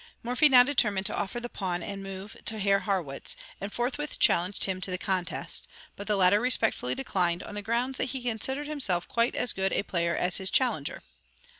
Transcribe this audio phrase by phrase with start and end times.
[0.23, 4.63] Morphy now determined to offer the pawn and move to Herr Harrwitz, and forthwith challenged
[4.63, 8.65] him to the contest, but the latter respectfully declined, on the grounds that he considered
[8.65, 11.03] himself quite as good a player as his challenger.